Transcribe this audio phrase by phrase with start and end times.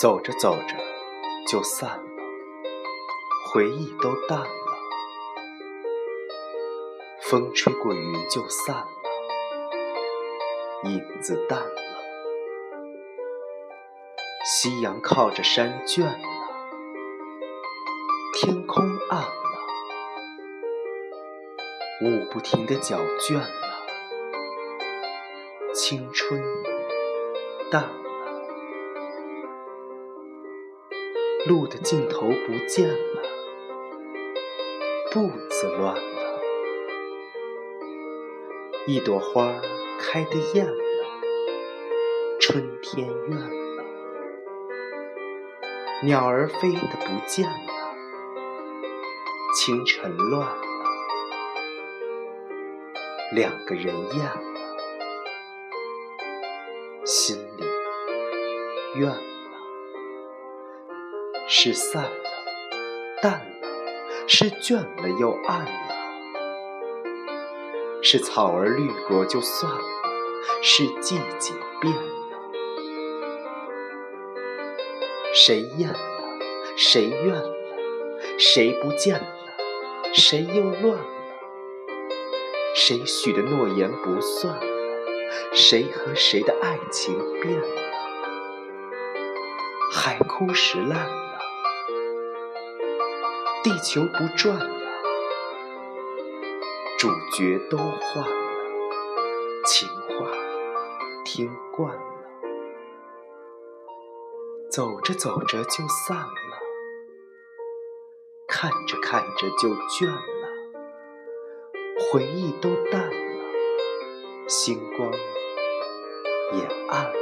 [0.00, 0.76] 走着走着
[1.46, 2.04] 就散了，
[3.52, 4.46] 回忆都淡了。
[7.20, 8.86] 风吹过，云就散了。
[10.84, 11.89] 影子淡了。
[14.42, 16.18] 夕阳靠着山倦了，
[18.32, 19.28] 天空暗了。
[22.02, 23.46] 舞不停的脚倦了，
[25.74, 26.42] 青春
[27.70, 27.90] 淡了。
[31.46, 33.22] 路的尽头不见了，
[35.12, 36.40] 步子乱了。
[38.86, 39.52] 一朵花
[39.98, 40.82] 开得艳了，
[42.40, 43.59] 春天怨了。
[46.02, 47.72] 鸟儿飞得不见了，
[49.54, 50.56] 清晨乱了。
[53.32, 54.42] 两个人厌了，
[57.04, 57.64] 心里
[58.94, 59.20] 怨了。
[61.46, 62.10] 是散了，
[63.20, 63.68] 淡了，
[64.26, 65.70] 是倦了又暗了，
[68.02, 69.78] 是草儿绿过就算了，
[70.62, 72.29] 是季节变了。
[75.32, 75.98] 谁厌了，
[76.76, 77.54] 谁怨了，
[78.36, 79.26] 谁不见了，
[80.12, 81.06] 谁又乱了？
[82.74, 84.62] 谁许的诺言不算了，
[85.52, 87.66] 谁和谁的爱情变了？
[89.92, 91.38] 海枯石烂了。
[93.62, 94.68] 地球不转了，
[96.98, 98.36] 主角都换了，
[99.66, 100.26] 情话
[101.24, 102.02] 听惯了，
[104.70, 106.30] 走着走着就散了，
[108.46, 110.20] 看着看着就倦了，
[111.98, 115.12] 回忆都淡了，星光
[116.52, 117.12] 也暗了，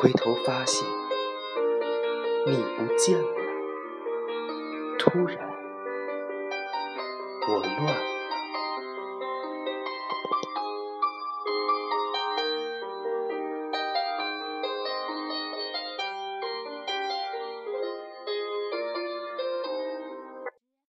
[0.00, 0.88] 回头发现
[2.46, 3.28] 你不见了。
[4.98, 5.38] 突然，
[7.48, 8.15] 我乱了。